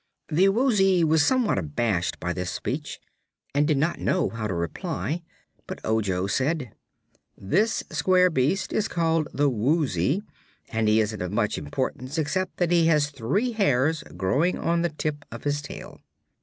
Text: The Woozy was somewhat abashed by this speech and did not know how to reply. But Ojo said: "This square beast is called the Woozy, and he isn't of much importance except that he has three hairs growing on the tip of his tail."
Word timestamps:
The 0.29 0.49
Woozy 0.49 1.03
was 1.03 1.23
somewhat 1.23 1.59
abashed 1.59 2.19
by 2.19 2.33
this 2.33 2.49
speech 2.49 2.99
and 3.53 3.67
did 3.67 3.77
not 3.77 3.99
know 3.99 4.29
how 4.29 4.47
to 4.47 4.53
reply. 4.55 5.21
But 5.67 5.79
Ojo 5.83 6.25
said: 6.25 6.73
"This 7.37 7.83
square 7.91 8.31
beast 8.31 8.73
is 8.73 8.87
called 8.87 9.27
the 9.31 9.47
Woozy, 9.47 10.23
and 10.69 10.87
he 10.87 11.01
isn't 11.01 11.21
of 11.21 11.31
much 11.31 11.55
importance 11.59 12.17
except 12.17 12.57
that 12.57 12.71
he 12.71 12.87
has 12.87 13.11
three 13.11 13.51
hairs 13.51 14.03
growing 14.17 14.57
on 14.57 14.81
the 14.81 14.89
tip 14.89 15.23
of 15.31 15.43
his 15.43 15.61
tail." 15.61 16.01